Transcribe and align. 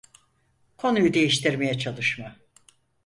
Konuyu 0.77 1.13
değiştirmeye 1.13 1.77
çalışma. 1.77 2.35